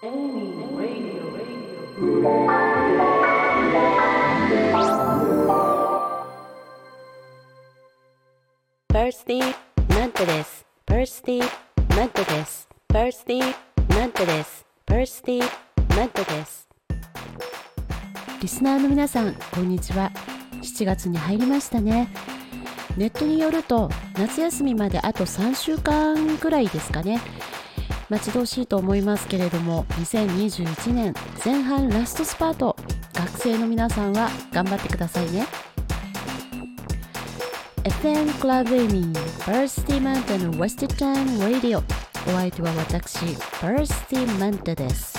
[0.00, 0.12] バー
[9.10, 9.44] スディー
[9.98, 10.64] マントです。
[10.86, 11.46] バースディー
[11.96, 12.68] マントです。
[12.86, 13.44] バースディー
[13.98, 14.64] マントです。
[14.86, 15.44] バースディー
[15.96, 16.68] マントです。
[18.40, 20.12] リスナーの皆さんこんにちは
[20.62, 22.08] 7月に入りましたね
[22.96, 27.20] ネットによると夏休みまであと3週間くらいですかね
[28.08, 31.14] 待ち遠しいと思いますけれども2021年
[31.44, 32.76] 前半ラストスパート。
[33.12, 35.46] 学生の皆さんは頑張ってくださいね。
[37.82, 39.12] FM クラブエイミー
[39.46, 41.82] バースティマンテの West Time Radio
[42.28, 43.24] お相手は私
[43.60, 45.17] バースティマンテです。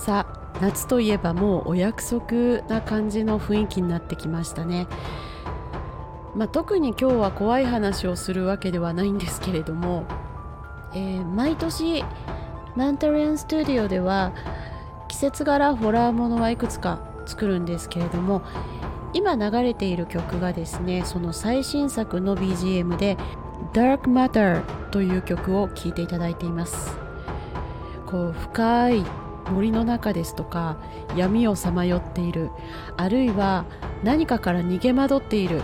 [0.00, 0.24] さ
[0.62, 4.86] 夏といえばもうお約束な感じの雰囲気になってきましたね、
[6.34, 10.06] まあ、特に今日は怖い話をするわけではないんですけれども、
[10.94, 12.02] えー毎年
[12.76, 14.32] マンタリアンスタジオでは
[15.08, 18.40] 季節柄ホラーものはいくつか作るんですけれども
[19.12, 23.18] 今流れている曲がですねその最新作の BGM で
[23.74, 24.62] 「Dark Matter」
[24.92, 26.96] という曲を聴いていただいています。
[28.06, 29.04] こう深い
[29.50, 30.78] 森の中ですとか
[31.16, 32.50] 闇をさまよっている
[32.96, 33.64] あるいは
[34.02, 35.62] 何かから逃げ惑っている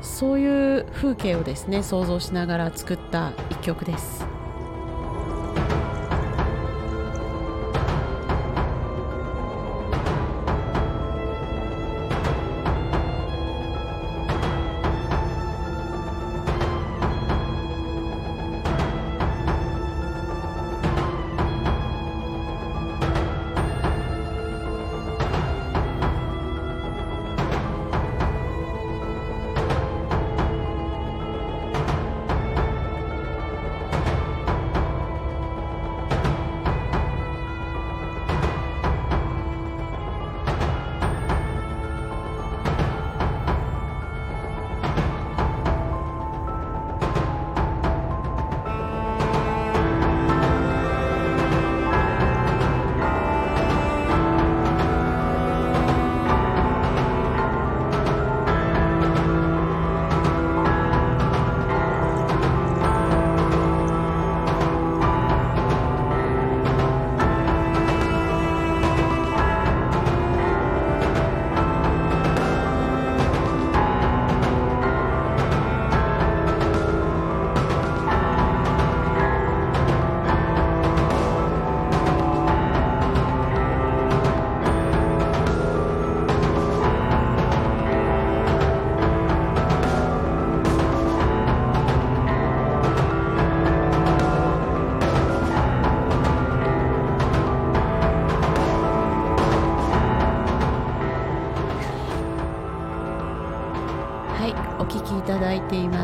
[0.00, 4.35] そういう風景をですね想像しながら作った一曲です。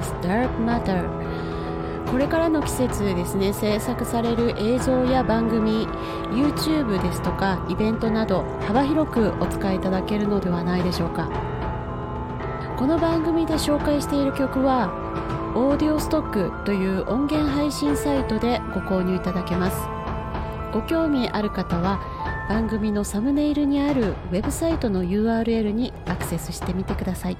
[0.02, 0.12] ます。
[0.20, 1.08] Dark Matter
[2.10, 5.86] これからの季節ですね制作される映像や番組
[6.30, 11.30] YouTube ですとかイベントなど幅広くお使いいただけるのではないでしょうか。
[12.76, 14.90] この番組で紹介している曲は
[15.54, 19.86] オーディオストックという音源配信サイトでご購入いただけます。
[20.72, 22.00] ご興味ある方は
[22.48, 27.36] 番組のサムネイルにあるウェブサイトの URL にアクセスしてみてください。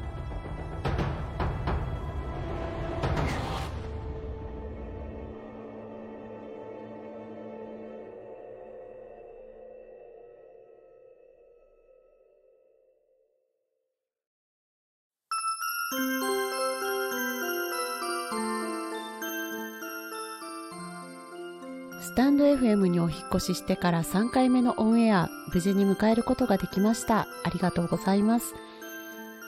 [22.03, 27.29] スタンド FM にお引越ししてから3回目のオンエア無事に迎えることができました。
[27.45, 28.57] ありがとうございます。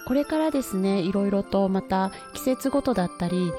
[0.06, 3.53] これからですねいろいろとまた季節ごとだったり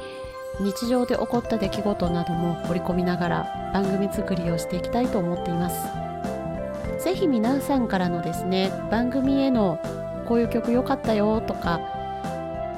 [0.62, 7.04] 日常で起こった出来事なども織り込みながら番組作りをしていきたいと思っています。
[7.04, 9.78] ぜひ皆さんからのですね番組への
[10.26, 11.82] こういう曲良かったよとか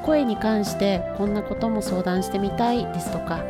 [0.03, 3.43] 声に関してこんなことも相談してみたいですとか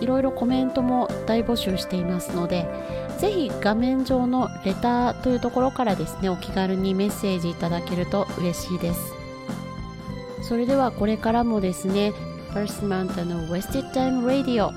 [0.00, 2.66] いろいろコメントも大募集していますので
[3.18, 9.14] ぜひ画面上のレターというところからですねお気軽にメッセージいただけると嬉しいです。
[10.42, 12.12] それではこれからもですね
[12.52, 14.72] First Month の Wasted Time Radio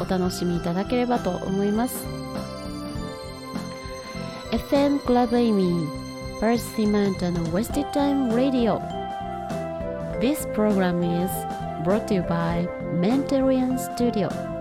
[0.00, 2.06] お楽しみいただければと思います。
[4.52, 5.86] FM Club Amy
[6.40, 8.95] First Month の Wasted Time Radio
[10.18, 11.30] This program is
[11.84, 14.55] brought to you by Mentarian Studio